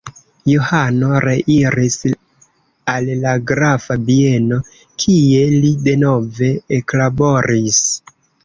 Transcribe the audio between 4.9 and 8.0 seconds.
kie li denove eklaboris.